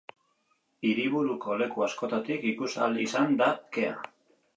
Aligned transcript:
Hiriburuko 0.91 1.57
leku 1.61 1.85
askotatik 1.87 2.47
ikusi 2.53 2.79
ahal 2.81 2.97
izan 3.05 3.37
da 3.43 3.51
kea. 3.77 3.93